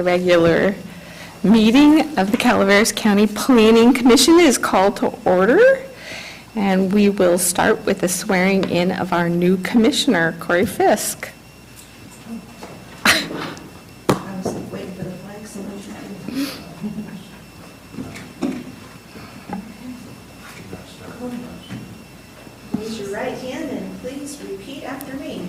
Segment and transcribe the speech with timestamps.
[0.00, 0.74] The regular
[1.42, 5.84] meeting of the Calaveras County Planning Commission is called to order,
[6.56, 11.28] and we will start with the swearing in of our new commissioner, Corey Fisk.
[13.04, 13.20] I
[14.42, 15.84] was waiting for the flag salute.
[22.78, 25.46] Raise your right hand and please repeat after me.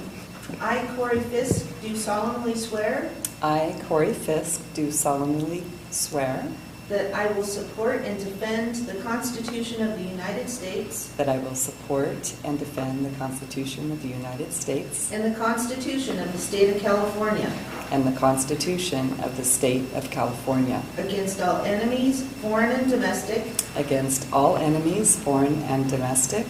[0.59, 3.09] I, Corey Fisk, do solemnly swear
[3.43, 6.47] I, Corey Fisk, do solemnly swear
[6.87, 11.53] that I will support and defend the Constitution of the United States that I will
[11.53, 16.73] support and defend the Constitution of the United States and the Constitution of the State
[16.73, 17.51] of California
[17.91, 23.43] and the Constitution of the State of California against all enemies, foreign and domestic,
[23.75, 26.47] against all enemies, foreign and domestic,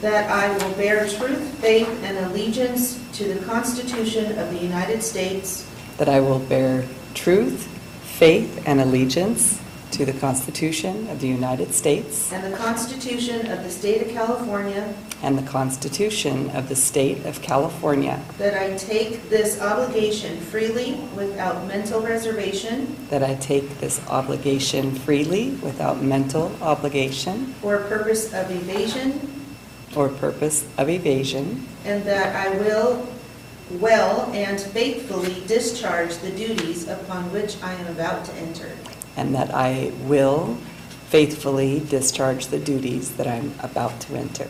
[0.00, 5.68] that I will bear truth, faith, and allegiance to the Constitution of the United States
[5.98, 7.66] that I will bear truth,
[8.02, 9.60] faith, and allegiance
[9.92, 14.92] to the Constitution of the United States and the Constitution of the State of California,
[15.22, 21.64] and the Constitution of the State of California, that I take this obligation freely without
[21.68, 22.96] mental reservation.
[23.08, 27.54] That I take this obligation freely without mental obligation.
[27.62, 29.30] Or purpose of evasion,
[29.94, 33.06] or purpose of evasion, and that I will
[33.70, 38.70] well and faithfully discharge the duties upon which I am about to enter.
[39.16, 40.56] and that I will
[41.08, 44.44] faithfully discharge the duties that I'm about to enter.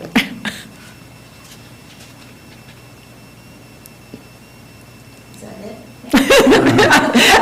[5.35, 5.77] Is that it?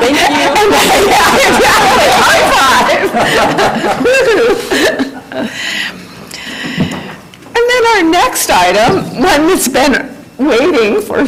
[0.02, 0.16] Thank
[7.54, 11.24] And then our next item, one that's been waiting for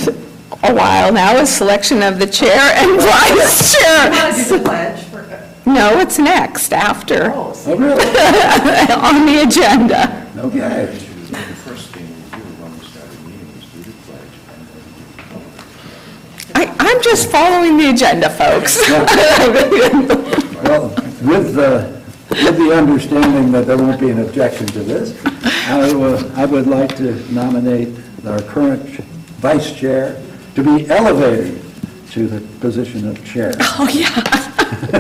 [0.65, 4.11] a while now, is selection of the chair and vice chair.
[4.11, 5.23] the pledge for,
[5.67, 8.05] No, it's next, after, oh, Oh, really?
[8.95, 10.27] on the agenda.
[10.39, 10.87] Okay.
[10.87, 14.35] The first thing we do when we start a meeting is do the pledge
[16.55, 18.79] and then I, I'm just following the agenda, folks.
[20.65, 20.89] Well,
[21.23, 25.15] with the, with the understanding that there won't be an objection to this,
[25.69, 27.89] I will- I would like to nominate
[28.27, 28.83] our current
[29.41, 30.17] vice chair
[30.55, 31.61] to be elevated
[32.11, 33.53] to the position of chair.
[33.77, 34.15] Oh, yeah.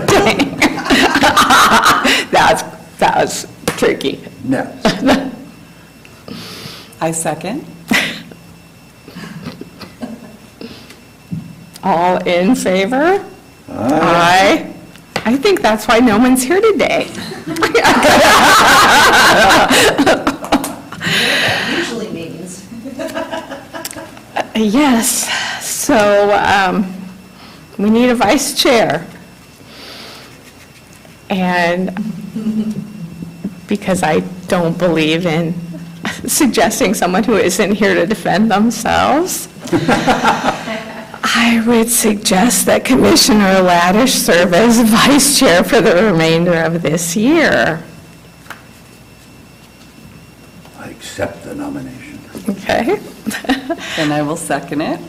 [0.07, 0.57] Dang.
[2.31, 2.63] That's,
[2.99, 4.21] that was tricky.
[4.45, 4.85] Next.
[7.01, 7.65] I second.
[11.83, 13.25] All in favor?
[13.69, 13.69] Aye.
[13.69, 14.75] Aye.
[15.27, 17.07] I think that's why no one's here today.
[21.71, 22.04] usually means.
[24.57, 25.29] Yes,
[25.65, 26.87] so um,
[27.77, 29.05] we need a vice chair.
[31.29, 31.93] And
[33.67, 35.55] because I don't believe in
[36.27, 44.55] suggesting someone who isn't here to defend themselves, I would suggest that Commissioner Laddish serve
[44.55, 47.83] as vice chair for the remainder of this year.
[50.79, 52.04] I accept the nomination.
[52.49, 53.01] Okay?
[53.97, 55.01] And I will second it.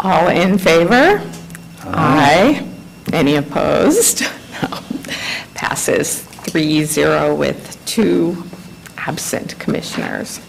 [0.00, 1.22] All in favor?
[1.84, 2.66] Aye.
[3.12, 4.22] Any opposed?
[4.62, 4.80] No.
[5.54, 8.44] Passes 3-0 with two
[8.96, 10.40] absent commissioners.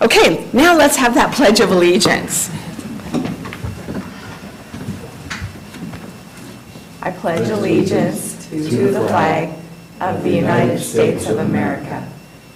[0.00, 2.50] Okay, now let's have that Pledge of Allegiance.
[7.02, 8.58] I pledge allegiance to
[8.90, 9.50] the flag
[10.00, 12.08] of the United States of America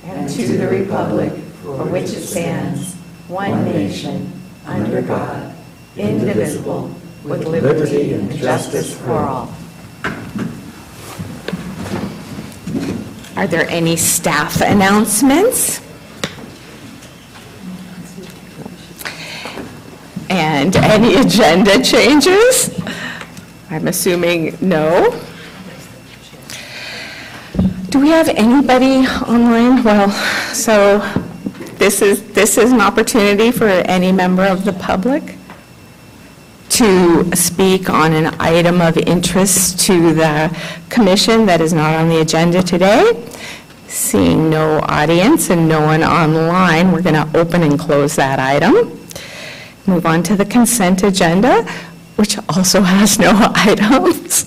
[0.05, 1.33] and to the republic
[1.77, 2.95] for which it stands,
[3.29, 4.33] one nation,
[4.65, 5.55] under God,
[5.99, 6.91] indivisible,
[7.25, 9.55] with liberty and justice for all.
[13.37, 15.83] Are there any staff announcements?
[20.31, 22.81] And any agenda changes?
[23.71, 25.11] I'm assuming no.
[27.91, 29.85] Do we have anybody online?
[29.85, 30.11] Well,
[30.55, 31.01] so
[31.79, 35.37] this is, this is an opportunity for any member of the public
[36.71, 40.57] to speak on an item of interest to the
[40.91, 43.27] commission that is not on the agenda today.
[43.87, 48.99] Seeing no audience and no one online, we're going to open and close that item.
[49.87, 51.65] Move on to the consent agenda,
[52.17, 54.45] which also has no items.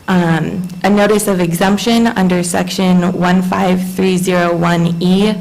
[0.06, 5.34] Um, A notice of exemption under Section 15301E E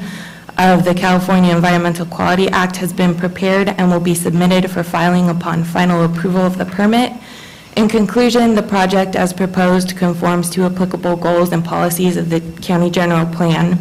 [0.59, 5.29] of the California Environmental Quality Act has been prepared and will be submitted for filing
[5.29, 7.13] upon final approval of the permit.
[7.77, 12.89] In conclusion, the project as proposed conforms to applicable goals and policies of the county
[12.89, 13.79] general plan,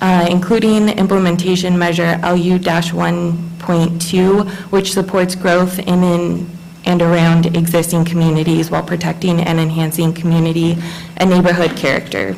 [0.00, 6.48] uh, including implementation measure LU-1.2, which supports growth in in
[6.86, 10.76] and around existing communities while protecting and enhancing community
[11.16, 12.36] and neighborhood character.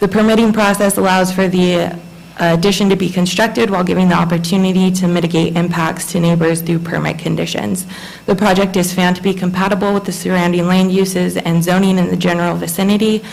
[0.00, 1.96] The permitting process allows for the
[2.38, 7.18] addition to be constructed while giving the opportunity to mitigate impacts to neighbors through permit
[7.18, 7.86] conditions.
[8.26, 12.08] The project is found to be compatible with the surrounding land uses and zoning in
[12.08, 13.24] the general vicinity,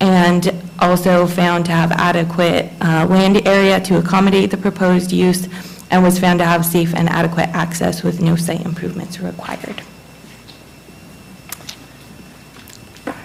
[0.00, 5.48] and also found to have adequate uh, land area to accommodate the proposed use,
[5.90, 9.82] and was found to have safe and adequate access with no site improvements required.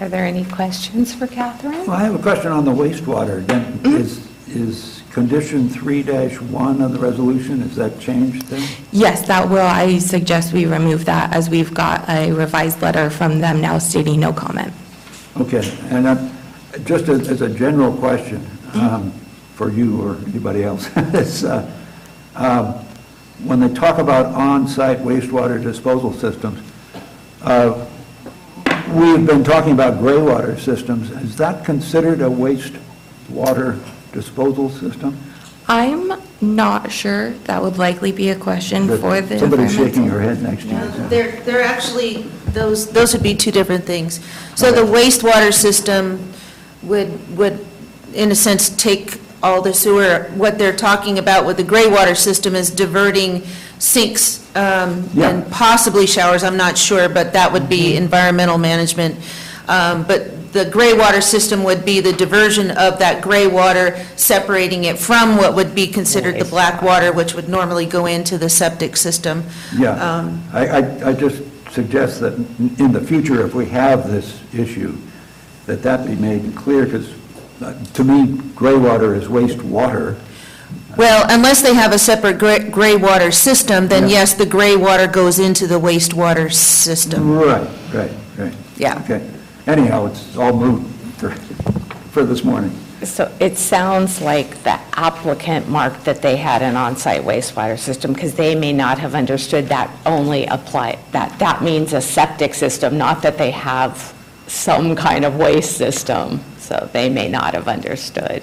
[0.00, 1.86] Are there any questions for Catherine?
[1.86, 3.44] Well, I have a question on the wastewater.
[3.44, 8.62] Then is, is condition 3-1 of the resolution, is that changed then?
[8.92, 13.40] Yes, that will, I suggest we remove that, as we've got a revised letter from
[13.40, 14.72] them now stating no comment.
[15.36, 16.28] Okay, and uh,
[16.84, 19.10] just as as a general question um,
[19.56, 21.68] for you or anybody else, is, uh,
[22.36, 22.74] um,
[23.42, 26.60] when they talk about on-site wastewater disposal systems,
[27.42, 27.86] uh,
[28.94, 31.10] we've been talking about gray water systems.
[31.10, 33.80] Is that considered a wastewater
[34.22, 35.16] disposal system?
[35.68, 40.10] I'm not sure, that would likely be a question for the Somebody's shaking environmental.
[40.10, 41.08] her head next to Yeah, you.
[41.08, 42.22] They're, they're actually,
[42.58, 44.20] those, those would be two different things.
[44.56, 46.32] So the wastewater system
[46.82, 47.64] would, would,
[48.14, 50.30] in a sense, take all the sewer.
[50.34, 53.42] What they're talking about with the gray water system is diverting
[53.78, 55.28] sinks um, Yeah.
[55.30, 59.14] and possibly showers, I'm not sure, but that would be environmental management.
[59.68, 64.84] Um, But the gray water system would be the diversion of that gray water, separating
[64.84, 68.48] it from what would be considered the black water, which would normally go into the
[68.48, 69.44] septic system.
[69.76, 72.34] Yeah, Um, I, I, I just suggest that
[72.78, 74.96] in the future, if we have this issue,
[75.66, 77.12] that that be made clear, because
[77.94, 80.16] to me, gray water is wastewater.
[80.96, 84.20] Well, unless they have a separate gray, gray water system, then Yeah.
[84.20, 87.30] yes, the gray water goes into the wastewater system.
[87.38, 88.54] Right, right, right.
[88.76, 88.98] Yeah.
[89.04, 89.22] Okay,
[89.68, 90.82] anyhow, it's all moot
[91.18, 91.30] for,
[92.10, 92.72] for this morning.
[93.04, 98.34] So it sounds like the applicant marked that they had an on-site wastewater system, because
[98.34, 103.22] they may not have understood that only apply, that, that means a septic system, not
[103.22, 104.12] that they have
[104.48, 106.40] some kind of waste system.
[106.58, 108.42] So they may not have understood,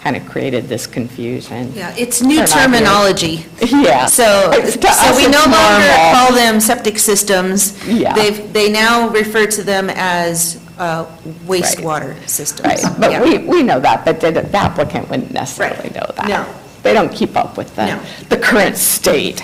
[0.00, 1.72] kind of created this confusion.
[1.74, 2.62] Yeah, it's new They're not here.
[2.66, 3.44] terminology.
[3.70, 4.06] Yeah.
[4.06, 6.14] So, It's- to so us, we it's no longer normal.
[6.14, 7.76] call them septic systems.
[7.86, 8.14] Yeah.
[8.14, 11.04] They've, they now refer to them as uh,
[11.44, 12.66] wastewater systems.
[12.66, 12.80] Right,
[13.10, 13.20] Yeah.
[13.20, 15.94] but we, we know that, but the the applicant wouldn't necessarily Right.
[15.94, 16.28] know that.
[16.28, 16.46] No.
[16.82, 18.02] They don't keep up with the, No.
[18.30, 19.42] the current state.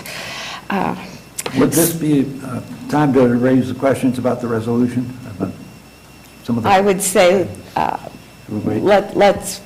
[0.70, 0.96] Uh,
[1.58, 5.02] Would this be uh, time to raise the questions about the resolution?
[5.36, 5.52] About
[6.44, 7.46] Some of the, I would say,
[7.76, 7.98] uh,
[8.46, 8.82] Should we wait?
[8.82, 9.60] let, let's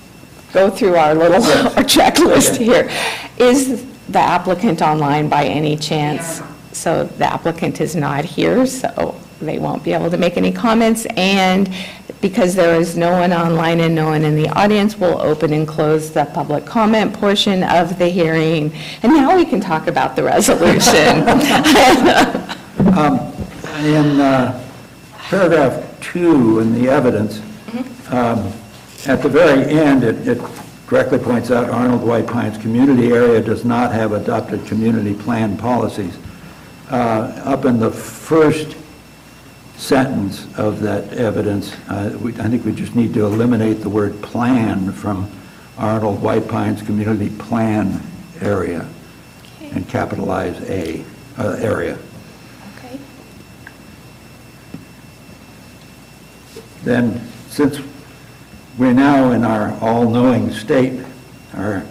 [0.53, 2.91] go through our little our checklist here.
[3.39, 6.43] Is the applicant online by any chance?
[6.73, 11.07] So the applicant is not here, so they won't be able to make any comments.
[11.17, 11.73] And
[12.21, 15.67] because there is no one online and no one in the audience, we'll open and
[15.67, 18.73] close the public comment portion of the hearing.
[19.03, 21.27] And now we can talk about the resolution.
[23.81, 24.63] In uh,
[25.15, 27.41] paragraph two in the evidence,
[28.11, 28.53] um,
[29.07, 30.39] at the very end, it it
[30.87, 36.17] correctly points out Arnold White Pines community area does not have adopted community plan policies.
[36.91, 38.77] Uh, Up in the first
[39.77, 44.21] sentence of that evidence, uh, we- I think we just need to eliminate the word
[44.21, 45.29] "plan" from
[45.79, 48.01] Arnold White Pines community plan
[48.43, 48.85] area
[49.73, 51.05] and capitalize A,
[51.39, 51.97] uh, area.
[52.77, 52.99] Okay.
[56.85, 57.79] then since
[58.81, 61.05] we're now in our all-knowing state,
[61.53, 61.85] our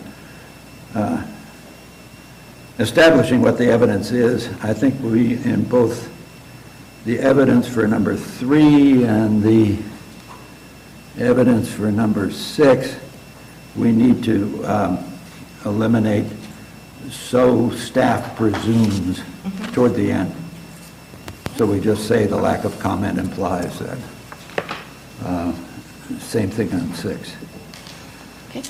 [0.95, 1.23] uh,
[2.79, 6.11] establishing what the evidence is, I think we, in both
[7.05, 9.77] the evidence for number three and the
[11.19, 12.95] evidence for number six,
[13.75, 15.13] we need to um,
[15.65, 16.25] eliminate
[17.11, 19.21] "so staff presumes"
[19.73, 20.35] toward the end.
[21.55, 23.97] So we just say the lack of comment implies that.
[25.23, 25.53] Uh,
[26.17, 27.35] Same thing on six.
[28.49, 28.63] Okay.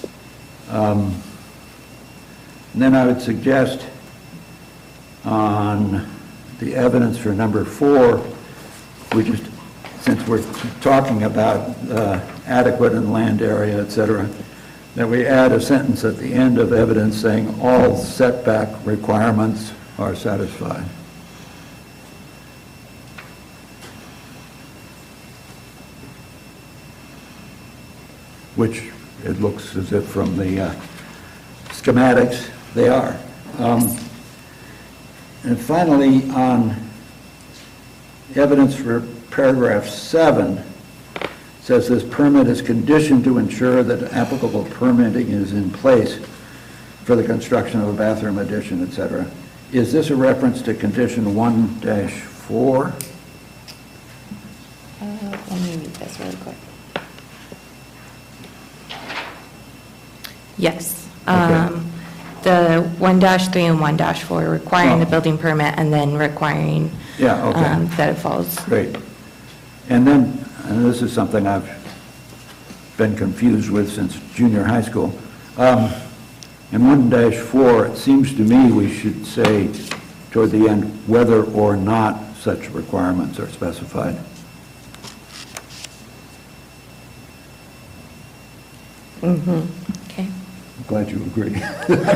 [0.69, 1.15] Um,
[2.73, 3.85] And then I would suggest
[5.25, 6.07] on
[6.59, 8.23] the evidence for number four,
[9.15, 9.43] we just
[10.01, 10.43] since we're
[10.79, 14.29] talking about uh, adequate and land area, et cetera,
[14.95, 20.15] that we add a sentence at the end of evidence saying all setback requirements are
[20.15, 20.85] satisfied.
[28.59, 28.91] Which
[29.23, 30.75] it looks as if from the uh,
[31.69, 33.17] schematics, they are.
[33.57, 33.97] Um,
[35.45, 36.75] And finally, on
[38.35, 38.99] evidence for
[39.31, 40.61] paragraph seven,
[41.61, 46.19] says this permit is conditioned to ensure that applicable permitting is in place
[47.05, 49.25] for the construction of a bathroom addition, et cetera.
[49.71, 52.93] Is this a reference to condition one dash four?
[55.01, 55.05] Uh,
[55.49, 56.55] Let me read this really quick.
[60.59, 61.07] Yes.
[61.25, 61.85] Um,
[62.43, 65.09] The 1-3 and 1-4 requiring the Oh.
[65.09, 67.65] building permit and then requiring Yeah, okay.
[67.65, 68.57] um, that it falls.
[68.59, 68.95] Great.
[69.89, 71.67] And then, and this is something I've
[72.95, 75.13] been confused with since junior high school.
[75.57, 75.89] Um,
[76.71, 79.69] In one dash four, it seems to me we should say
[80.29, 84.15] toward the end, whether or not such requirements are specified.
[90.81, 90.95] Okay.
[90.95, 91.61] I'm Glad you agree.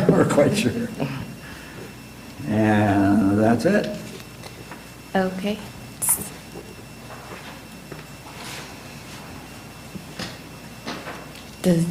[0.14, 0.88] We're quite sure.
[2.48, 3.98] And that's it.
[5.16, 5.58] Okay.
[11.62, 11.86] Does,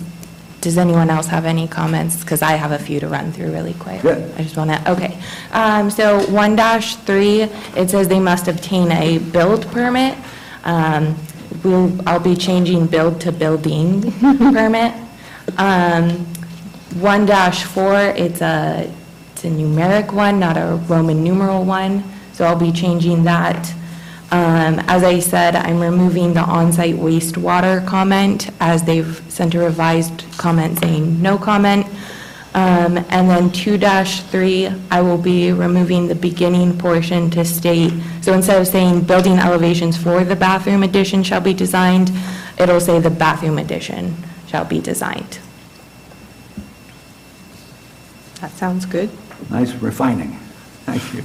[0.61, 2.21] does anyone else have any comments?
[2.21, 4.02] Because I have a few to run through really quick.
[4.02, 4.31] Good.
[4.38, 5.19] I just want to, okay.
[5.52, 7.43] Um, So one dash three,
[7.76, 10.17] it says they must obtain a build permit.
[10.64, 11.17] Um,
[11.64, 14.93] We'll, I'll be changing build to building permit.
[15.59, 16.26] Um,
[17.00, 18.92] One dash four, it's a,
[19.32, 23.72] it's a numeric one, not a Roman numeral one, so I'll be changing that.
[24.30, 30.24] Um, As I said, I'm removing the on-site wastewater comment, as they've sent a revised
[30.37, 31.87] comment saying no comment.
[32.55, 38.61] Um, And then 2-3, I will be removing the beginning portion to state, so instead
[38.61, 42.12] of saying building elevations for the bathroom addition shall be designed,
[42.59, 45.38] it'll say the bathroom addition shall be designed.
[48.42, 49.09] That sounds good.
[49.50, 50.33] Nice refining.
[50.85, 51.22] Thank you.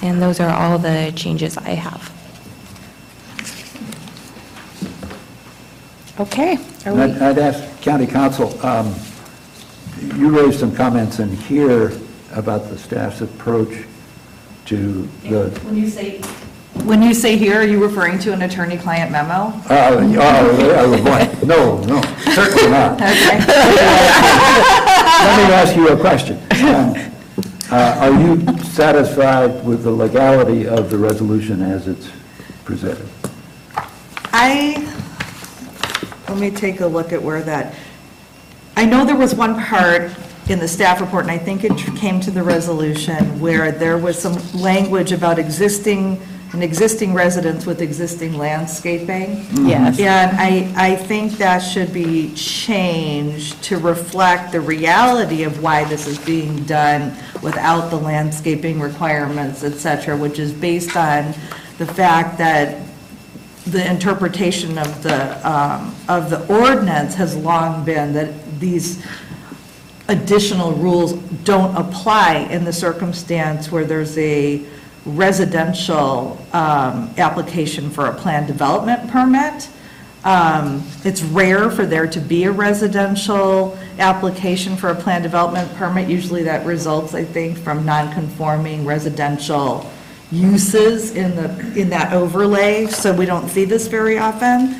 [0.00, 2.12] And those are all the changes I have.
[6.20, 6.54] Okay.
[6.54, 8.94] Are And I'd we, I'd ask county counsel, um,
[10.14, 11.90] you raised some comments in here
[12.30, 13.86] about the staff's approach
[14.66, 16.20] to the, When you say,
[16.82, 19.52] when you say here, are you referring to an attorney-client memo?
[19.70, 22.02] oh, boy, no, no,
[22.34, 23.00] certainly not.
[23.14, 23.38] Okay.
[25.24, 26.36] Let me ask you a question.
[26.64, 26.94] Um,
[27.70, 32.10] uh, Are you satisfied with the legality of the resolution as it's
[32.64, 33.08] presented?
[34.32, 34.74] I,
[36.28, 37.74] let me take a look at where that,
[38.76, 40.12] I know there was one part
[40.50, 44.20] in the staff report, and I think it came to the resolution, where there was
[44.20, 46.20] some language about existing,
[46.54, 49.44] an existing residence with existing landscaping.
[49.66, 49.98] yes.
[49.98, 56.06] And I, I think that should be changed to reflect the reality of why this
[56.06, 61.34] is being done without the landscaping requirements, et cetera, which is based on
[61.78, 62.80] the fact that
[63.66, 69.04] the interpretation of the, um, of the ordinance has long been that these
[70.08, 71.14] additional rules
[71.44, 74.64] don't apply in the circumstance where there's a
[75.06, 79.68] residential um, application for a planned development permit.
[80.24, 86.08] Um, It's rare for there to be a residential application for a planned development permit.
[86.08, 89.90] Usually that results, I think, from non-conforming residential
[90.32, 91.48] uses in the,
[91.80, 94.76] in that overlay, so we don't see this very often.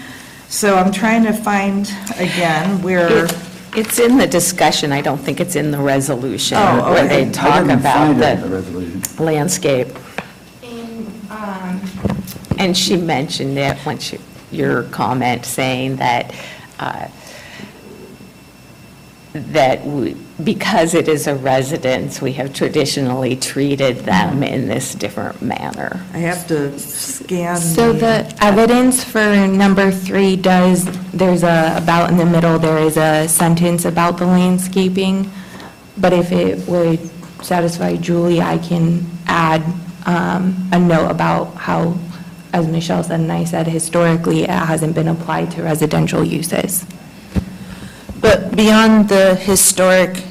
[0.48, 3.34] So I'm trying to find, again, where, It-
[3.76, 7.24] It's in the discussion, I don't think it's in the resolution, Oh, where okay.
[7.24, 9.02] they talk didn't about find it in the the resolution.
[9.18, 9.88] landscape.
[12.58, 14.18] And she mentioned it when she,
[14.50, 16.34] your comment saying that,
[16.78, 17.08] uh,
[19.34, 25.42] that we- because it is a residence, we have traditionally treated them in this different
[25.42, 26.00] manner.
[26.12, 27.56] I have to scan.
[27.56, 32.96] So the evidence for number three does, there's a, about in the middle, there is
[32.96, 35.30] a sentence about the landscaping,
[35.96, 36.98] but if it would
[37.42, 39.62] satisfy Julie, I can add
[40.06, 41.94] um, a note about how,
[42.54, 46.86] as Michelle said and I said, historically, it hasn't been applied to residential uses.
[48.20, 50.22] But beyond the historic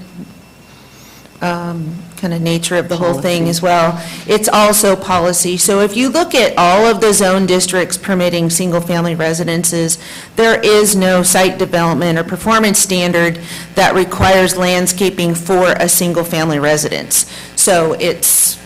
[1.42, 4.02] um, kind of nature of the whole thing as well.
[4.26, 5.58] It's also policy.
[5.58, 9.98] So if you look at all of the zone districts permitting single-family residences,
[10.38, 13.42] there is no site development or performance standard
[13.76, 17.30] that requires landscaping for a single-family residence.
[17.58, 18.58] So it's,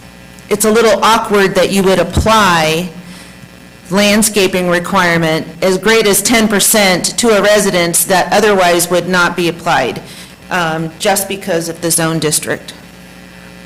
[0.51, 2.93] it's a little awkward that you would apply
[3.91, 10.01] landscaping requirement as great as 10% to a residence that otherwise would not be applied,
[10.49, 12.73] um, just because of the zone district.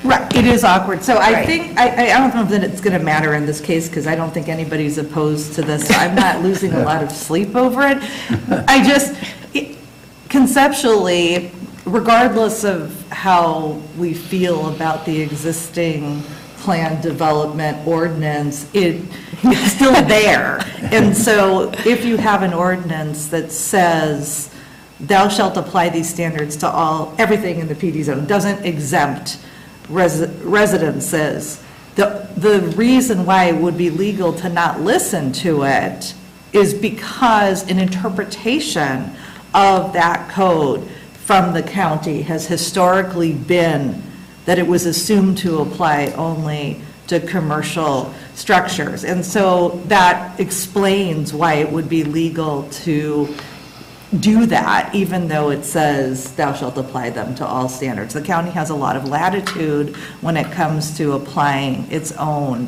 [0.04, 1.04] Right, it is awkward.
[1.04, 1.46] So I Right.
[1.46, 4.16] think, I, I don't know that it's going to matter in this case, because I
[4.16, 5.88] don't think anybody's opposed to this.
[5.88, 7.98] So I'm not losing a lot of sleep over it.
[8.68, 9.16] I just,
[9.54, 9.78] it-
[10.30, 11.52] conceptually,
[11.86, 16.24] regardless of how we feel about the existing
[16.62, 19.04] plan development ordinance, it,
[19.44, 20.60] it's still there.
[20.92, 24.54] And so if you have an ordinance that says,
[25.00, 29.40] thou shalt apply these standards to all, everything in the PD zone, doesn't exempt
[29.88, 31.64] resi- residences.
[31.96, 36.14] The, the reason why it would be legal to not listen to it
[36.54, 39.12] is because an interpretation
[39.54, 44.04] of that code from the county has historically been
[44.46, 49.04] that it was assumed to apply only to commercial structures.
[49.04, 53.36] And so that explains why it would be legal to
[54.20, 58.14] do that, even though it says thou shalt apply them to all standards.
[58.14, 62.68] The county has a lot of latitude when it comes to applying its own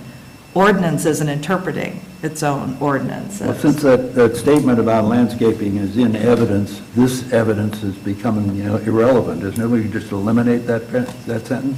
[0.53, 3.41] ordinances and interpreting its own ordinances.
[3.41, 8.63] Well, since that, that statement about landscaping is in evidence, this evidence is becoming, you
[8.63, 9.67] know, irrelevant, isn't it?
[9.67, 11.77] We just eliminate that, that sentence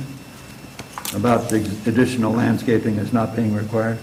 [1.15, 3.99] about the additional landscaping is not being required?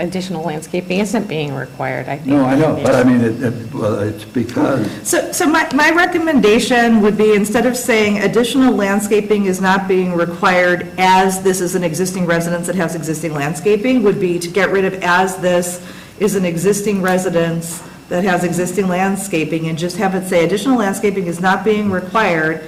[0.00, 2.28] Additional landscaping isn't being required, I think.
[2.28, 5.90] No, I know, but I mean, it, it- well, it's because, So, so my, my
[5.90, 11.74] recommendation would be, instead of saying additional landscaping is not being required as this is
[11.74, 15.86] an existing residence that has existing landscaping, would be to get rid of as this
[16.18, 21.26] is an existing residence that has existing landscaping, and just have it say additional landscaping
[21.26, 22.64] is not being required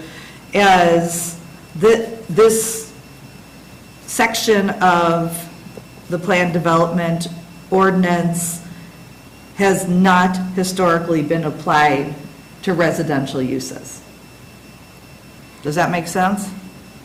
[0.54, 1.38] as
[1.78, 2.92] thi- this
[4.06, 5.48] section of
[6.12, 7.26] the plan development
[7.70, 8.62] ordinance
[9.56, 12.14] has not historically been applied
[12.62, 14.02] to residential uses.
[15.62, 16.50] Does that make sense?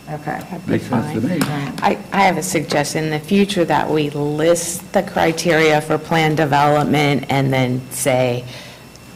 [0.09, 0.41] Okay.
[0.67, 1.39] Makes sense to me.
[1.41, 6.35] I, I have a suggestion in the future that we list the criteria for plan
[6.35, 8.43] development and then say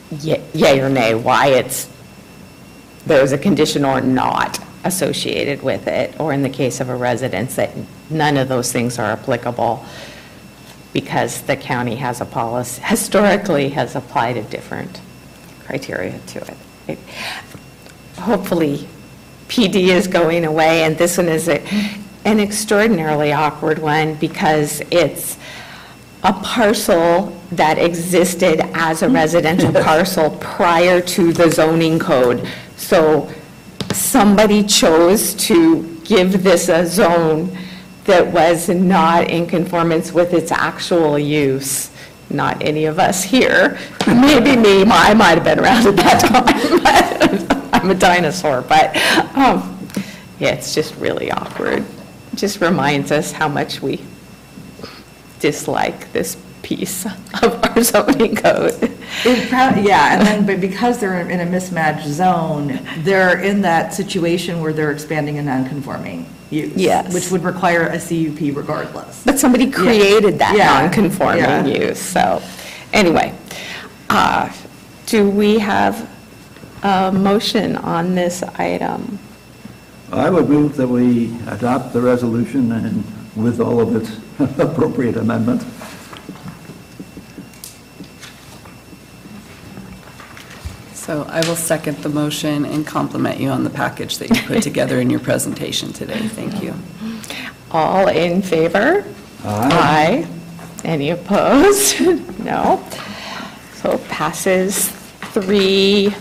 [0.10, 1.90] ye- yay or nay, why it's,
[3.06, 7.56] there's a condition or not associated with it, or in the case of a residence,
[7.56, 7.72] that
[8.10, 9.86] none of those things are applicable
[10.94, 15.02] because the county has a policy, historically has applied a different
[15.66, 16.58] criteria to it.
[16.88, 17.00] It.
[18.18, 18.88] Hopefully,
[19.48, 21.62] PD is going away, and this one is a-
[22.26, 25.38] an extraordinarily awkward one because it's
[26.24, 32.48] a parcel that existed as a residential parcel prior to the zoning code.
[32.78, 33.32] So
[33.94, 37.56] somebody chose to give this a zone
[38.06, 41.92] that was not in conformance with its actual use.
[42.30, 43.78] Not any of us here,
[44.08, 48.96] maybe me, I might have been around at that time, I'm a dinosaur, but,
[49.36, 49.78] um,
[50.40, 51.84] yeah, it's just really awkward.
[52.36, 54.02] Just reminds us how much we
[55.40, 56.38] dislike this
[56.76, 58.78] piece of our zoning code.
[59.26, 63.94] It prob- Yeah, and then, but because they're in a mismatched zone, they're in that
[63.94, 66.74] situation where they're expanding a non-conforming use.
[66.76, 67.14] Yes.
[67.14, 69.24] Which would require a CUP regardless.
[69.26, 70.82] But somebody created that Yeah, yeah.
[70.82, 72.42] non-conforming use, so,
[72.94, 73.34] anyway.
[74.10, 74.50] uh,
[75.08, 76.10] Do we have
[76.84, 79.20] a motion on this item?
[80.12, 83.04] I would move that we adopt the resolution and
[83.36, 84.10] with all of its
[84.60, 85.66] appropriate amendments.
[91.12, 94.64] So I will second the motion and compliment you on the package that you put
[94.70, 96.18] together in your presentation today.
[96.30, 96.74] Thank you.
[97.70, 99.04] All in favor?
[99.44, 100.26] Aye.
[100.86, 102.00] Any opposed?
[102.42, 102.82] No.
[103.74, 104.88] So it passes
[105.34, 106.16] three,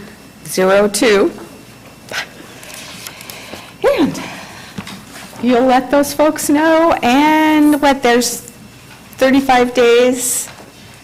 [0.45, 1.31] zero, two.
[3.97, 4.21] And
[5.41, 10.49] you'll let those folks know, and what, there's 35 days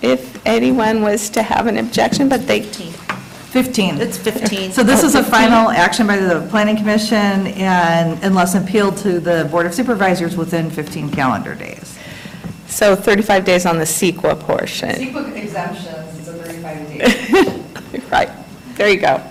[0.03, 2.69] if anyone was to have an objection, but they,
[3.57, 4.03] 15.
[4.03, 4.73] It's 15.
[4.73, 9.19] So this oh, is a final action by the planning commission and unless appealed to
[9.19, 11.99] the board of supervisors within 15 calendar days.
[12.67, 14.91] so 35 days on the CEQA portion.
[14.91, 17.63] exemptions, it's a 35 days.
[18.11, 18.29] Right,
[18.75, 19.23] there you go.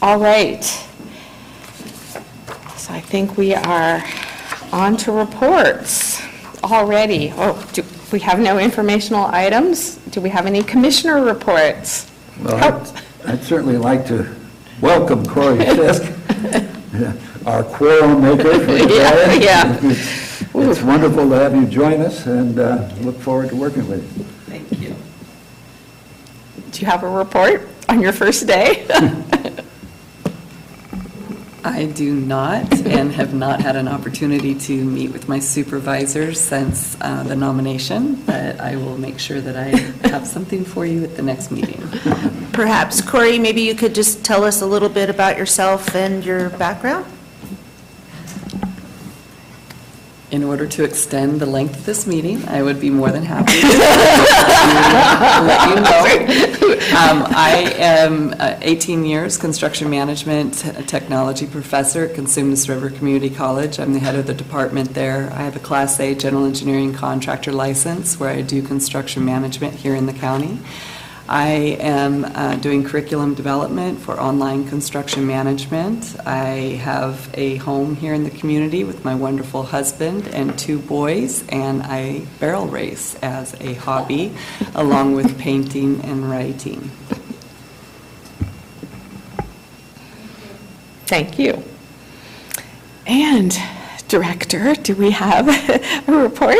[0.00, 0.62] All right.
[2.76, 4.00] So I think we are
[4.72, 6.22] on to reports
[6.62, 7.32] already.
[7.36, 9.96] Oh, do, we have no informational items?
[10.12, 12.08] Do we have any commissioner reports?
[12.42, 12.97] Well, oh, I'd-
[13.28, 14.26] I'd certainly like to
[14.80, 16.02] welcome Corey Fisk,
[17.46, 18.96] our quorum maker for today.
[18.96, 19.78] Yeah, yeah.
[19.82, 24.00] It's it's wonderful to have you join us, and uh, look forward to working with
[24.16, 24.24] you.
[24.24, 24.96] Thank you.
[26.70, 28.86] Do you have a report on your first day?
[31.64, 36.96] I do not, and have not had an opportunity to meet with my supervisors since
[37.02, 39.76] uh, the nomination, but I will make sure that I
[40.08, 41.82] have something for you at the next meeting.
[42.58, 46.50] Perhaps, Corey, maybe you could just tell us a little bit about yourself and your
[46.50, 47.06] background?
[50.32, 53.60] In order to extend the length of this meeting, I would be more than happy
[53.60, 53.68] to
[55.46, 56.72] let you know.
[56.98, 60.54] Um, I am uh, 18 years construction management
[60.88, 63.78] technology professor at Cosumnes River Community College.
[63.78, 65.32] I'm the head of the department there.
[65.32, 69.94] I have a Class A general engineering contractor license where I do construction management here
[69.94, 70.58] in the county.
[71.28, 76.16] I am uh, doing curriculum development for online construction management.
[76.26, 81.46] I have a home here in the community with my wonderful husband and two boys,
[81.50, 84.34] and I barrel race as a hobby,
[84.74, 86.90] along with painting and writing.
[91.04, 91.62] Thank you.
[93.06, 93.54] And,
[94.08, 95.46] Director, do we have
[96.08, 96.56] a report?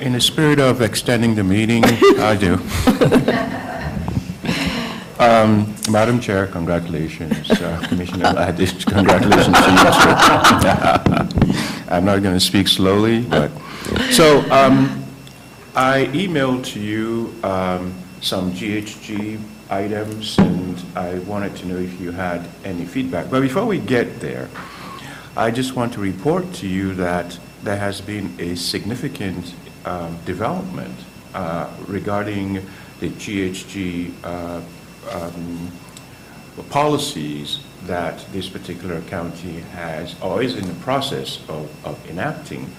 [0.00, 1.84] In the spirit of extending the meeting,
[2.18, 2.58] I do.
[5.20, 7.50] Um, Madam Chair, congratulations.
[7.50, 11.90] Uh, Commissioner Laddish, congratulations to you, too.
[11.90, 13.50] I'm not going to speak slowly, but,
[14.12, 15.04] so, um,
[15.76, 22.12] I emailed to you um, some GHG items, and I wanted to know if you
[22.12, 23.28] had any feedback.
[23.28, 24.48] But before we get there,
[25.36, 30.94] I just want to report to you that there has been a significant um, development
[31.34, 32.54] uh, regarding
[33.00, 34.60] the GHG uh,
[35.10, 35.70] um,
[36.68, 42.70] policies that this particular county has, or is in the process of of enacting.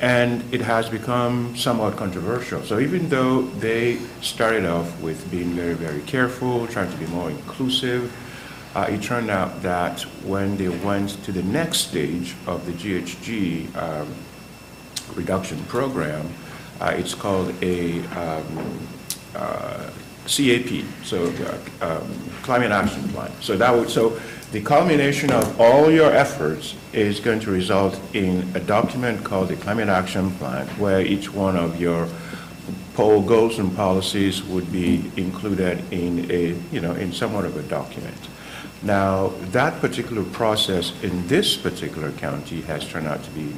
[0.00, 2.62] And it has become somewhat controversial.
[2.62, 7.28] So even though they started off with being very, very careful, trying to be more
[7.28, 8.10] inclusive,
[8.74, 13.76] uh, it turned out that when they went to the next stage of the GHG
[13.76, 14.14] um,
[15.16, 16.28] reduction program,
[16.80, 18.88] uh, it's called a um,
[19.34, 19.90] uh,
[20.26, 23.30] CAP, so uh, um, Climate Action Plan.
[23.40, 24.18] So that would, so
[24.52, 29.56] the culmination of all your efforts is going to result in a document called the
[29.56, 32.08] Climate Action Plan, where each one of your
[32.94, 37.62] pole goals and policies would be included in a, you know, in somewhat of a
[37.62, 38.16] document.
[38.82, 43.54] Now, that particular process in this particular county has turned out to be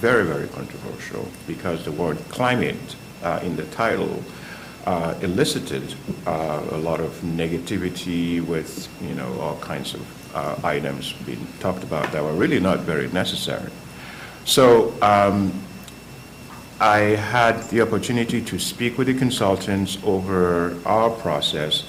[0.00, 4.22] very, very controversial because the word climate uh, in the title
[4.86, 5.94] uh, elicited
[6.26, 11.82] uh, a lot of negativity with, you know, all kinds of uh, items being talked
[11.82, 13.70] about that were really not very necessary.
[14.44, 15.52] So um,
[16.80, 21.84] I had the opportunity to speak with the consultants over our process,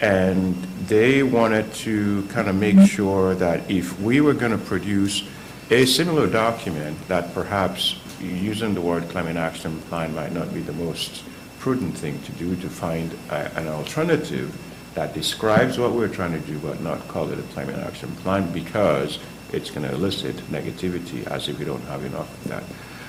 [0.00, 0.54] and
[0.86, 5.24] they wanted to kind of make sure that if we were going to produce
[5.70, 10.72] a similar document, that perhaps using the word climate action plan might not be the
[10.72, 11.22] most
[11.58, 14.56] prudent thing to do, to find a- an alternative
[14.94, 18.50] that describes what we're trying to do, but not call it a climate action plan,
[18.52, 19.18] because
[19.52, 22.62] it's going to elicit negativity as if we don't have enough of that.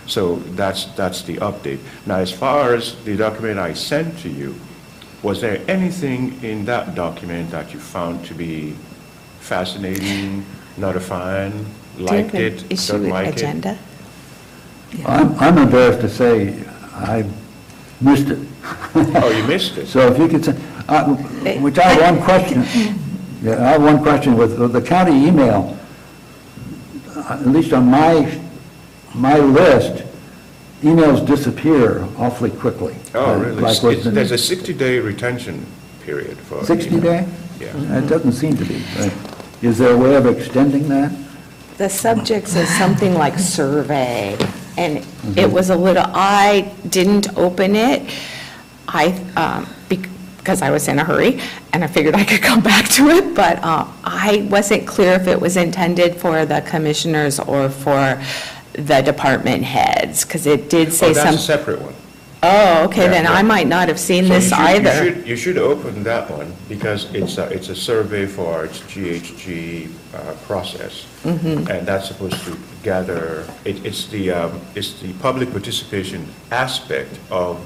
[0.06, 1.80] So that's, that's the update.
[2.06, 4.56] Now, as far as the document I sent to you,
[5.24, 8.76] was there anything in that document that you found to be
[9.40, 10.46] fascinating,
[10.78, 11.66] notifying,
[11.98, 13.36] liked Do you have it, an issue don't with like it?
[13.36, 13.78] agenda?
[15.06, 17.26] I'm I'm embarrassed to say I
[18.02, 18.40] missed it.
[18.96, 19.88] Oh, you missed it.
[19.94, 21.06] So if you could, say- uh,
[21.62, 22.64] which I have one question,
[23.42, 25.78] yeah, I have one question with with the county email,
[27.16, 28.40] uh, at least on my,
[29.16, 30.04] my list,
[30.82, 32.96] emails disappear awfully quickly.
[33.16, 33.62] Oh, Uh, really?
[33.62, 35.66] like with It's- the- There's a 60-day retention
[36.04, 36.66] period for.
[36.66, 37.26] 60 day?
[37.60, 37.98] Yeah.
[38.00, 38.82] It doesn't seem to be.
[38.98, 39.14] but
[39.62, 41.12] Is there a way of extending that?
[41.82, 44.38] The subject says something like survey,
[44.78, 45.52] and it Mm-hmm.
[45.52, 48.04] was a little, I didn't open it,
[48.88, 51.40] I, um, because I was in a hurry,
[51.74, 55.26] and I figured I could come back to it, but uh, I wasn't clear if
[55.26, 58.22] it was intended for the commissioners or for
[58.74, 61.96] the department heads, because it did Oh, say that's a separate one.
[62.44, 64.94] Oh, okay, then Yeah, I might not have seen So you this should- you either.
[65.04, 69.90] should- You should open that one, because it's a, it's a survey for its GHG
[70.16, 71.06] uh, process.
[71.24, 71.70] Mm-hmm.
[71.70, 77.60] And that's supposed to gather, it, it's the, um, it's the public participation aspect of,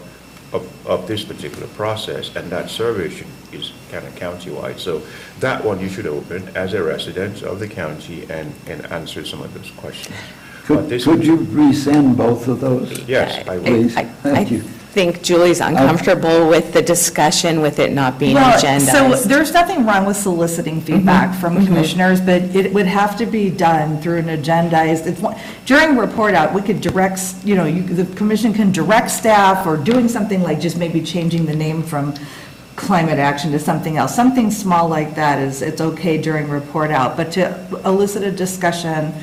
[0.52, 4.78] of, of this particular process, and that survey should, is kind of countywide.
[4.80, 5.02] So
[5.40, 9.42] that one you should open as a resident of the county and, and answer some
[9.42, 10.16] of those questions.
[10.67, 13.08] But Could, this- could you resend both of those?
[13.08, 13.63] Yes, I will.
[13.65, 14.60] Please, I- thank I you.
[14.62, 19.23] think Julie's uncomfortable with the discussion, with it not being Well, So agendized.
[19.25, 20.86] there's nothing wrong with soliciting mm-hmm.
[20.86, 21.67] feedback from mm-hmm.
[21.67, 26.34] commissioners, but it would have to be done through an agendized, it's one- during report
[26.34, 30.08] out, we could direct, s- you know, you- the commission can direct staff or doing
[30.08, 32.13] something like just maybe changing the name from
[32.75, 34.15] climate action to something else.
[34.15, 39.13] Something small like that is, it's okay during report out, but to elicit a discussion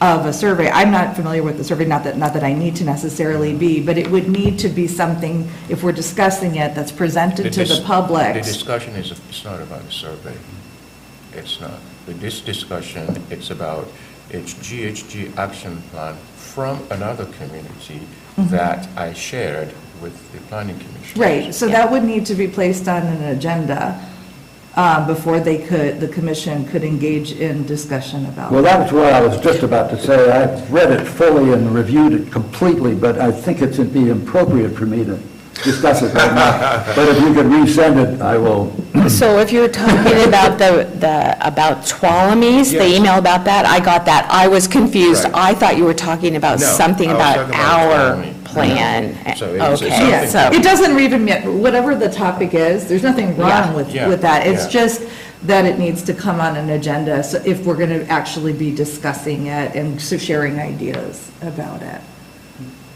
[0.00, 2.74] of a survey, I'm not familiar with the survey, not that, not that I need
[2.76, 6.92] to necessarily be, but it would need to be something, if we're discussing it, that's
[6.92, 8.34] presented to the dis- public.
[8.34, 10.36] The discussion is, it's not about a survey.
[11.34, 11.78] It's not.
[12.06, 13.88] With this discussion, it's about
[14.30, 18.00] its GHG action plan from another community
[18.36, 18.48] mm-hmm.
[18.48, 21.20] that I shared with the planning commission.
[21.20, 24.00] Right, so that would need to be placed on an agenda
[24.76, 28.64] uh, before they could, the commission could engage in discussion about Well, it.
[28.64, 30.30] that's what I was just about to say.
[30.30, 34.70] I've read it fully and reviewed it completely, but I think it's it'd be appropriate
[34.70, 35.18] for me to
[35.64, 36.84] discuss it right now.
[36.94, 38.72] But if you could resend it, I will,
[39.08, 42.98] So if you're talking about the, the, about Tuolumne's, the Yes.
[42.98, 44.26] email about that, I got that.
[44.30, 45.24] I was confused.
[45.24, 45.34] Right.
[45.34, 48.39] I thought you were talking about No, something I was about talking about our Tuolumne.
[48.52, 49.14] Plan.
[49.36, 52.86] So it's- it's Okay, something- Yeah, so, it doesn't even, ma- whatever the topic is,
[52.88, 54.46] there's nothing wrong with, Yeah, with that.
[54.46, 54.70] It's yeah.
[54.82, 55.02] just
[55.44, 58.70] that it needs to come on an agenda, so if we're going to actually be
[58.74, 62.00] discussing it and so sharing ideas about it.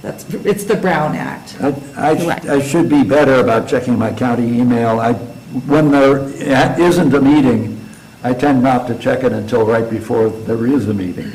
[0.03, 1.57] That's, it's the Brown Act.
[1.63, 5.01] I- I, sh- I should be better about checking my county email.
[5.01, 5.15] I,
[5.67, 6.19] when there
[6.79, 7.74] isn't a meeting,
[8.25, 11.31] I tend not to check it until right before there is a meeting.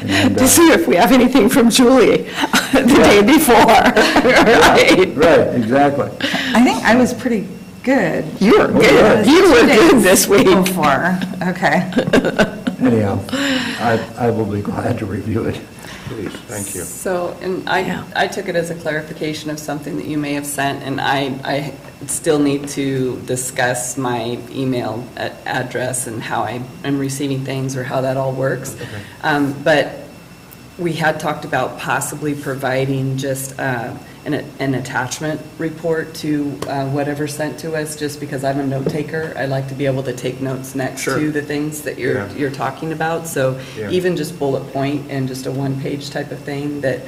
[0.00, 2.24] And, uh, to see if we have anything from Julie
[2.72, 5.16] the day before, right?
[5.16, 6.10] Right, exactly.
[6.54, 7.48] I think I was pretty
[7.82, 8.26] good.
[8.38, 9.24] You were yeah.
[9.24, 9.26] good.
[9.26, 10.44] You were good this week.
[10.44, 11.90] Before, okay.
[12.80, 15.58] Anyhow, I, I will be glad to review it.
[16.08, 16.82] Please, thank you.
[16.82, 18.04] So, and Yeah.
[18.14, 21.00] I, I took it as a clarification of something that you may have sent, and
[21.00, 21.74] I, I
[22.06, 27.82] still need to discuss my email a- address and how I am receiving things or
[27.84, 28.76] how that all works.
[29.22, 29.92] Um, But
[30.78, 33.94] we had talked about possibly providing just uh,
[34.26, 38.88] an, an attachment report to uh, whatever's sent to us, just because I'm a note
[38.90, 39.32] taker.
[39.36, 41.18] I like to be able to take notes next Sure.
[41.18, 42.32] to the things that you're, Yeah.
[42.34, 43.26] you're talking about.
[43.28, 43.90] So Yeah.
[43.90, 47.00] even just bullet point and just a one-page type of thing that,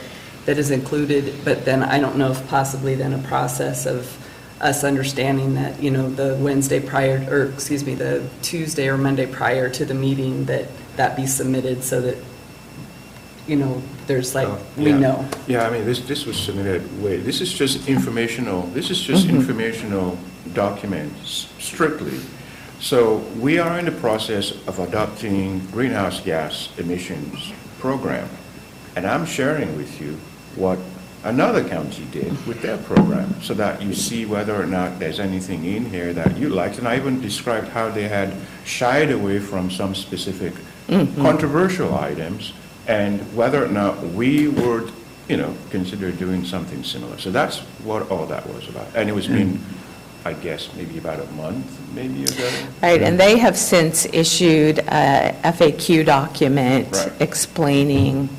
[0.47, 4.17] that is included, but then I don't know if possibly then a process of
[4.61, 9.27] us understanding that, you know, the Wednesday prior, or, excuse me, the Tuesday or Monday
[9.27, 12.17] prior to the meeting, that that be submitted so that,
[13.47, 14.99] you know, there's like, Uh, we yeah.
[14.99, 15.29] know.
[15.47, 19.29] Yeah, I mean, this, this was submitted way, this is just informational, this is just
[19.29, 20.19] informational
[20.55, 22.19] documents strictly.
[22.81, 28.29] So we are in the process of adopting greenhouse gas emissions program.
[28.97, 30.17] And I'm sharing with you
[30.57, 30.79] what
[31.25, 35.65] another county did with their program, so that you see whether or not there's anything
[35.65, 36.79] in here that you liked.
[36.79, 38.33] And I even described how they had
[38.65, 40.55] shied away from some specific
[41.17, 42.53] controversial items,
[42.89, 44.91] and whether or not we would,
[45.29, 47.19] you know, consider doing something similar.
[47.19, 48.87] So that's what all that was about.
[48.97, 49.61] And it was been,
[50.25, 52.51] I guess, maybe about a month, maybe ago.
[52.83, 57.13] Right, and they have since issued a FAQ document Right.
[57.21, 58.31] explaining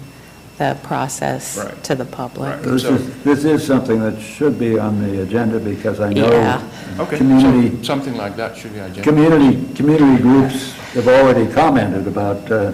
[0.58, 1.84] the process Right.
[1.84, 2.50] to the public.
[2.56, 2.64] Right.
[2.64, 6.24] This So- is, this is something that should be on the agenda because I Yeah.
[6.98, 9.04] know Okay, community, so something like that should be identified.
[9.06, 12.72] community, community groups have already commented about uh,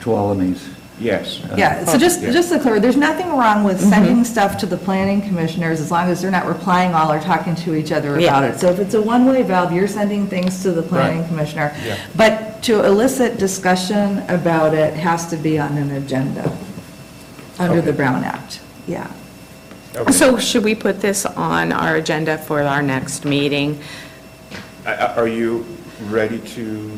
[0.00, 0.62] Tuolumne's.
[1.00, 1.40] Yes.
[1.56, 2.30] Yeah, so just, Yeah.
[2.32, 6.10] just to clear, there's nothing wrong with sending stuff to the planning commissioners as long
[6.10, 8.30] as they're not replying all or talking to each other Yeah.
[8.30, 8.58] about it.
[8.60, 11.28] So if it's a one-way valve, you're sending things to the planning Right.
[11.28, 11.72] commissioner.
[11.86, 11.94] Yeah.
[12.16, 16.50] But to elicit discussion about it has to be on an agenda
[17.60, 17.96] under the Okay.
[17.96, 18.58] Brown Act,
[18.88, 19.06] yeah.
[19.96, 20.12] Okay.
[20.12, 23.78] So should we put this on our agenda for our next meeting?
[24.86, 25.64] I- I- Are you
[26.10, 26.90] ready to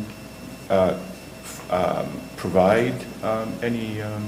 [0.71, 0.93] uh,
[1.45, 2.07] f- um,
[2.41, 4.27] provide um, any, um,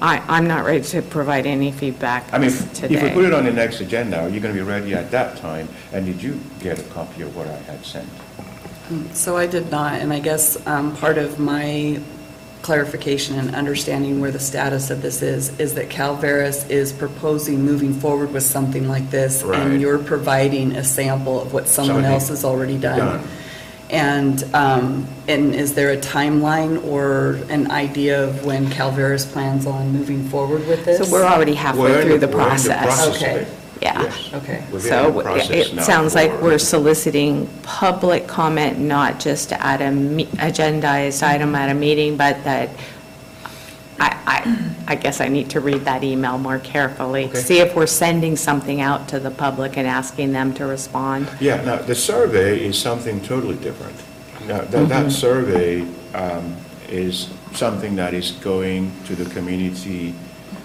[0.00, 2.96] I, I'm not ready to provide any feedback I mean, if today.
[2.96, 5.10] if we put it on the next agenda, are you going to be ready at
[5.12, 5.66] that time?
[5.92, 8.06] And did you get a copy of what I had sent?
[9.16, 11.98] So I did not, and I guess um, part of my
[12.60, 17.94] clarification and understanding where the status of this is, is that Calaveras is proposing moving
[17.94, 19.60] forward with something like this, Right.
[19.60, 22.98] and you're providing a sample of what someone Something else has already done.
[22.98, 23.28] done.
[23.90, 29.92] And, um, and is there a timeline or an idea of when Calaveras plans on
[29.92, 31.06] moving forward with this?
[31.06, 33.16] So we're already halfway We're through the we're in process.
[33.16, 33.46] Okay.
[33.82, 34.02] Yeah.
[34.02, 34.30] Yes.
[34.32, 34.64] Okay.
[34.72, 35.20] We're So
[35.50, 41.54] it now sounds like we're soliciting public comment, not just at a me- agendized item
[41.54, 42.70] at a meeting, but that,
[43.98, 47.26] I, I, I guess I need to read that email more carefully.
[47.26, 47.38] Okay.
[47.38, 51.28] See if we're sending something out to the public and asking them to respond.
[51.40, 53.96] Yeah, now, the survey is something totally different.
[54.46, 54.88] Now, that, Mm-hmm.
[54.88, 56.56] that survey um,
[56.88, 60.14] is something that is going to the community.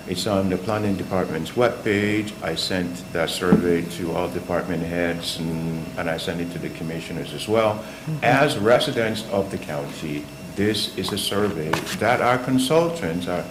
[0.07, 2.33] It's on the planning department's webpage.
[2.43, 6.69] I sent that survey to all department heads, and, and I sent it to the
[6.71, 7.75] commissioners as well.
[7.75, 8.17] Mm-hmm.
[8.23, 10.25] As residents of the county,
[10.55, 13.45] this is a survey that our consultants are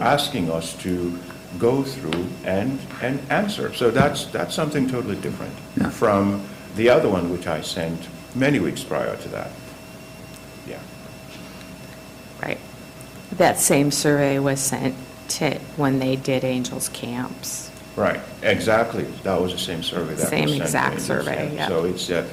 [0.00, 1.18] asking us to
[1.58, 3.72] go through and, and answer.
[3.74, 5.52] So that's, that's something totally different
[5.92, 6.46] from
[6.76, 9.50] the other one, which I sent many weeks prior to that.
[10.66, 10.80] Yeah.
[12.40, 12.58] Right.
[13.32, 14.94] That same survey was sent
[15.28, 17.70] to, when they did Angels Camps.
[17.94, 19.04] Right, exactly.
[19.22, 21.68] That was the same survey that was Same sent to exact Angels survey, yeah.
[21.68, 22.26] So it's, uh,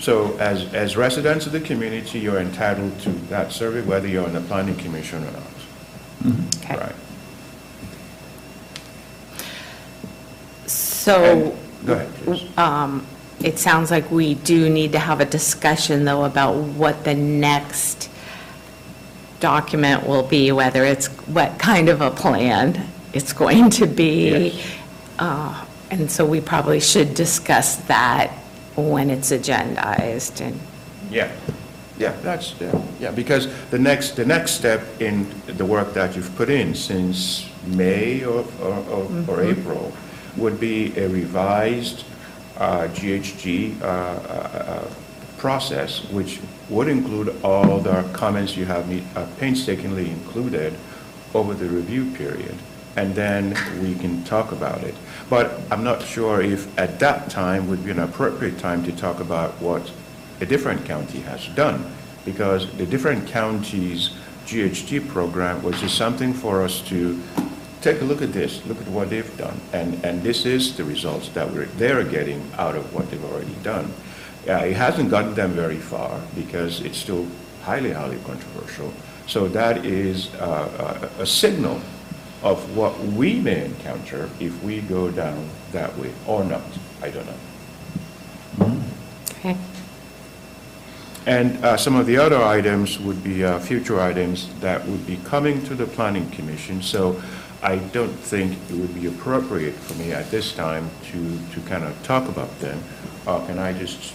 [0.00, 4.32] so as, as residents of the community, you're entitled to that survey, whether you're on
[4.32, 5.42] the planning commission or not.
[6.62, 6.76] Okay.
[6.76, 6.94] Right.
[10.66, 11.24] So.
[11.24, 12.58] And- Go ahead, please.
[12.58, 13.06] Um,
[13.44, 18.08] It sounds like we do need to have a discussion, though, about what the next
[19.40, 24.30] document will be, whether it's, what kind of a plan it's going to be.
[24.48, 24.66] Yes.
[25.18, 28.32] Uh, And so we probably should discuss that
[28.76, 30.58] when it's agendized and,
[31.10, 31.30] Yeah,
[31.98, 36.34] yeah, that's, yeah, yeah, because the next, the next step in the work that you've
[36.36, 39.92] put in since May or, or- or, or April
[40.36, 42.04] would be a revised
[42.58, 44.86] uh, GHG uh, uh, uh,
[45.38, 50.74] process, which would include all the comments you have me- uh, painstakingly included
[51.34, 52.54] over the review period,
[52.96, 54.94] and then we can talk about it.
[55.28, 59.20] But I'm not sure if at that time would be an appropriate time to talk
[59.20, 59.90] about what
[60.40, 61.92] a different county has done,
[62.24, 64.10] because the different counties'
[64.46, 67.20] GHG program was just something for us to
[67.80, 70.84] take a look at this, look at what they've done, and, and this is the
[70.84, 73.92] results that we're, they're getting out of what they've already done.
[74.48, 77.26] Uh, It hasn't gotten them very far, because it's still
[77.62, 78.92] highly, highly controversial.
[79.26, 81.80] So that is uh, a a signal
[82.42, 86.62] of what we may encounter if we go down that way, or not,
[87.02, 88.82] I don't know.
[89.32, 89.56] okay?
[91.26, 95.16] And uh, some of the other items would be uh, future items that would be
[95.24, 96.82] coming to the planning commission.
[96.82, 97.20] So
[97.62, 101.84] I don't think it would be appropriate for me at this time to, to kind
[101.84, 102.80] of talk about them.
[103.26, 104.14] Or can I just,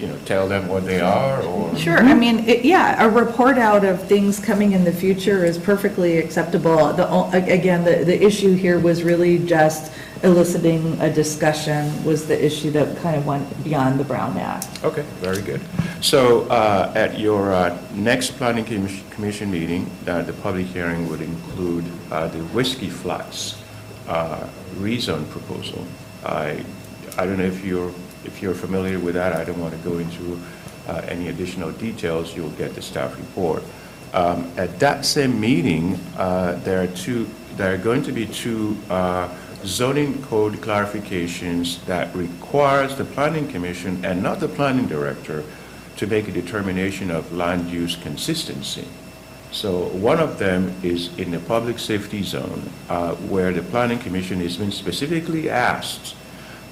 [0.00, 1.76] you know, tell them what they are, or?
[1.76, 5.58] Sure, I mean, it- yeah, a report out of things coming in the future is
[5.58, 6.92] perfectly acceptable.
[6.94, 9.92] The, o- a- again, the, the issue here was really just
[10.22, 14.66] eliciting a discussion was the issue that kind of went beyond the Brown Act.
[14.84, 15.60] Okay, very good.
[16.00, 21.20] So uh, at your uh, next planning commis- commission meeting, uh, the public hearing would
[21.22, 23.62] include uh, the Whiskey Flats
[24.08, 24.46] uh,
[24.76, 25.84] rezone proposal.
[26.24, 26.64] I,
[27.18, 27.92] I don't know if you're,
[28.24, 30.38] if you're familiar with that, I don't want to go into
[30.88, 33.62] uh, any additional details, you'll get the staff report.
[34.12, 38.76] Um, At that same meeting, uh, there are two, there are going to be two
[38.88, 39.28] uh,
[39.64, 45.44] zoning code clarifications that requires the planning commission and not the planning director
[45.96, 48.86] to make a determination of land use consistency.
[49.52, 54.40] So one of them is in the public safety zone, uh, where the planning commission
[54.40, 56.14] has been specifically asked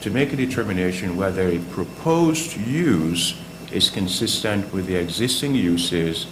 [0.00, 3.40] to make a determination whether a proposed use
[3.72, 6.26] is consistent with the existing uses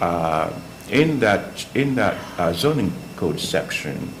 [0.00, 0.52] uh,
[0.88, 4.12] in that, in that uh, zoning code section.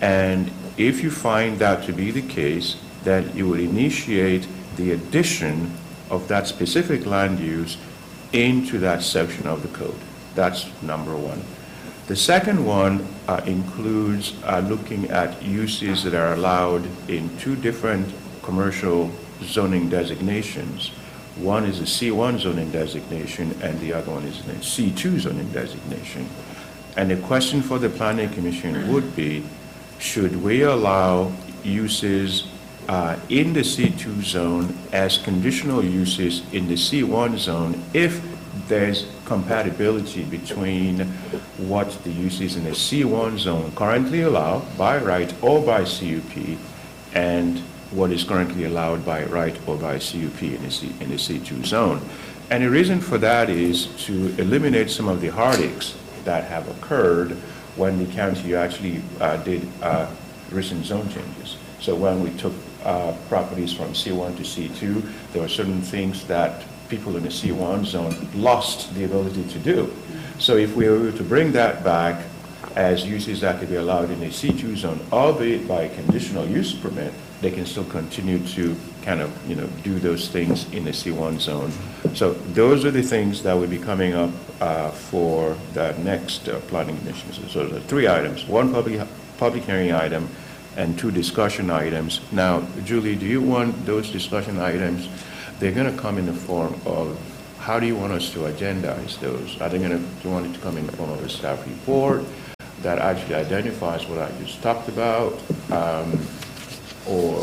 [0.00, 5.72] And if you find that to be the case, then you would initiate the addition
[6.10, 7.76] of that specific land use
[8.32, 9.98] into that section of the code.
[10.34, 11.42] That's number one.
[12.06, 18.08] The second one uh, includes uh, looking at uses that are allowed in two different
[18.48, 19.10] commercial
[19.42, 20.88] zoning designations.
[21.36, 26.26] One is a C1 zoning designation, and the other one is a C2 zoning designation.
[26.96, 29.44] And the question for the planning commission would be,
[29.98, 31.30] should we allow
[31.62, 32.48] uses
[32.88, 38.22] uh, in the C2 zone as conditional uses in the C1 zone if
[38.66, 41.00] there's compatibility between
[41.68, 46.58] what the uses in the C1 zone currently allow by right or by CUP
[47.14, 52.00] and what is currently allowed by right or by CUP in a C2 zone.
[52.50, 57.32] And the reason for that is to eliminate some of the heartaches that have occurred
[57.76, 60.10] when the county actually uh, did uh,
[60.50, 61.56] recent zone changes.
[61.80, 66.64] So when we took uh, properties from C1 to C2, there were certain things that
[66.88, 69.94] people in the C1 zone lost the ability to do.
[70.38, 72.24] So if we were to bring that back
[72.78, 76.72] as uses that could be allowed in a C2 zone, albeit by a conditional use
[76.72, 80.92] permit, they can still continue to kind of, you know, do those things in the
[80.92, 81.72] C1 zone.
[82.14, 86.60] So those are the things that will be coming up uh, for the next uh,
[86.68, 87.32] planning commission.
[87.32, 89.00] So- So there three items, one public,
[89.38, 90.28] public hearing item
[90.76, 92.20] and two discussion items.
[92.30, 95.08] Now, Julie, do you want those discussion items,
[95.58, 97.18] they're going to come in the form of,
[97.58, 99.60] how do you want us to agendize those?
[99.60, 101.28] Are they going to, do you want it to come in the form of a
[101.28, 102.22] staff report
[102.82, 105.34] that actually identifies what I just talked about?
[105.70, 106.18] Um,
[107.08, 107.40] Or,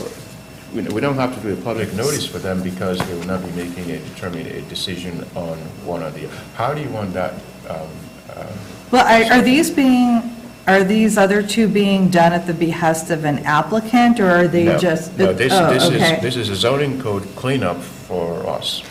[0.75, 3.41] we we don't have to do a public notice for them because they will not
[3.43, 6.37] be making a determined, a decision on one or the, other.
[6.55, 7.33] how do you want that?
[7.67, 7.89] um,
[8.29, 8.45] uh,
[8.91, 10.21] Well, are are these being,
[10.67, 14.65] are these other two being done at the behest of an applicant, or are they
[14.65, 15.17] No, just?
[15.17, 16.15] No, this, Oh, this okay.
[16.17, 18.83] is, this is a zoning code cleanup for us.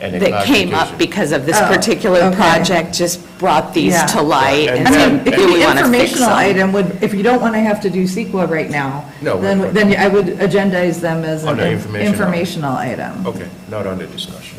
[0.00, 0.98] And a That came up clarification.
[0.98, 2.36] because of this Oh, particular okay.
[2.36, 4.06] project, just brought these Yeah.
[4.06, 4.64] to light.
[4.64, 6.72] Yeah, and and I said, mean, if "Do we the wanna fix informational them?" item
[6.72, 9.74] would, if you don't want to have to do CEQA right now, No, we're- then,
[9.74, 12.06] then I would agendize them as an Under informational.
[12.12, 13.26] informational item.
[13.26, 14.58] Okay, not under discussion.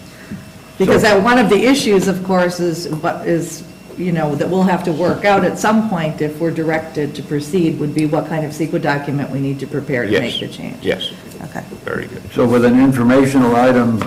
[0.78, 3.64] Because So- that, one of the issues, of course, is what is,
[3.98, 7.22] you know, that we'll have to work out at some point if we're directed to
[7.24, 10.22] proceed, would be what kind of CEQA document we need to prepare to Yes.
[10.22, 10.78] make the change.
[10.82, 11.10] Yes,
[11.46, 11.62] Okay.
[11.84, 12.22] very good.
[12.36, 14.02] So with an informational item,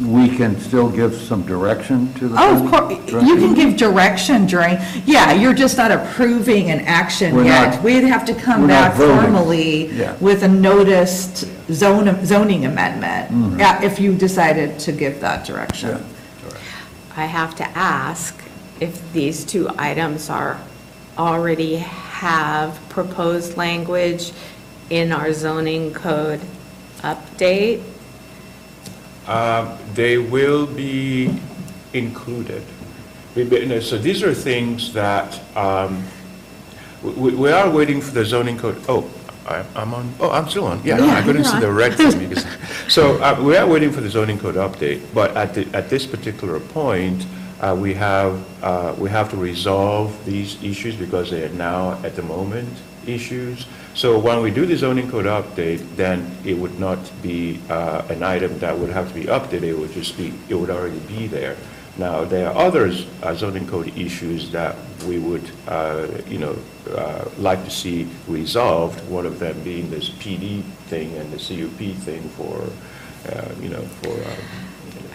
[0.00, 2.36] we can still give some direction to the.
[2.38, 7.34] Oh, of course, you can give direction during, yeah, you're just not approving an action
[7.34, 7.74] We're yet.
[7.74, 9.16] not- We'd have to come we're not back voting.
[9.32, 10.14] formally Yeah.
[10.20, 12.70] with a noticed zone, zoning Mm-hmm.
[12.72, 16.02] amendment, yeah, if you decided to give that direction.
[17.16, 18.34] I have to ask
[18.80, 20.58] if these two items are,
[21.18, 24.32] already have proposed language
[24.88, 26.40] in our zoning code
[27.02, 27.82] update?
[29.28, 31.30] Um, They will be
[31.92, 32.62] included.
[33.34, 36.04] We- we- you know, So these are things that, um,
[37.02, 39.04] we we are waiting for the zoning code, oh,
[39.48, 42.12] I- I'm on, oh, I'm still on, yeah, Yeah, I couldn't see the red for
[42.16, 42.26] me.
[42.26, 42.46] because-
[42.88, 46.06] So uh, we are waiting for the zoning code update, but at the- at this
[46.06, 47.22] particular point,
[47.60, 52.14] uh, we have, uh, we have to resolve these issues because they are now, at
[52.16, 52.68] the moment,
[53.06, 53.66] issues.
[53.94, 58.22] So when we do the zoning code update, then it would not be uh, an
[58.22, 61.26] item that would have to be updated, it would just be, it would already be
[61.26, 61.56] there.
[61.98, 64.76] Now, there are other uh, zoning code issues that
[65.06, 66.56] we would, uh, you know,
[66.94, 71.96] uh, like to see resolved, one of them being this PD thing and the CUP
[71.98, 72.62] thing for,
[73.28, 74.38] uh, you know, for, um,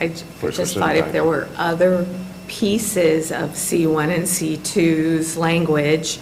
[0.02, 2.06] I For- for just certain thought if there were other
[2.48, 6.20] pieces of C1 and C2's language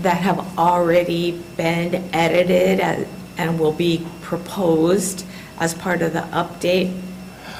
[0.00, 3.06] that have already been edited and-
[3.38, 5.24] and will be proposed
[5.60, 6.90] as part of the update,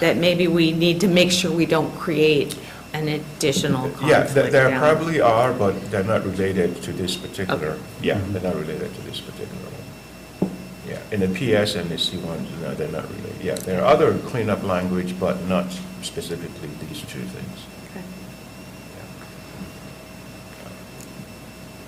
[0.00, 2.54] that maybe we need to make sure we don't create
[2.92, 4.34] an additional Yeah, conflict.
[4.34, 4.78] th- there down.
[4.80, 7.78] probably are, but they're not related to this particular, Okay.
[8.02, 10.50] yeah, they're not related to this particular one.
[10.88, 13.42] Yeah, in the PS and the C1s, no, they're not related.
[13.42, 15.66] Yeah, there are other cleanup language, but not
[16.02, 17.58] specifically these two things.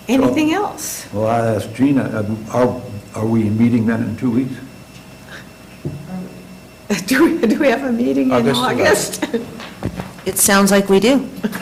[0.09, 1.07] Anything else?
[1.13, 2.81] Well, I asked Gina, um, are,
[3.15, 4.55] are we meeting then in two weeks?
[7.07, 9.25] Do we, do we have a meeting in August August?
[10.27, 11.29] It sounds like we do.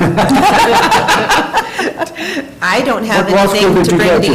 [2.62, 4.32] I don't have What law anything did to you bring to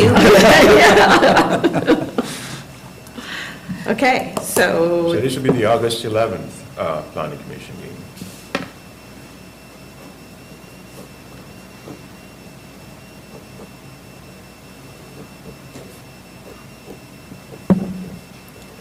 [2.06, 3.92] you.
[3.92, 7.89] Okay, So so this will be the August 11th uh, planning commission meeting.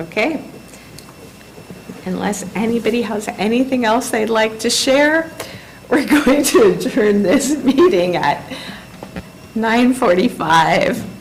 [0.01, 0.45] Okay.
[2.07, 5.31] Unless anybody has anything else they'd like to share,
[5.89, 8.43] we're going to adjourn this meeting at
[9.55, 11.18] 9:45.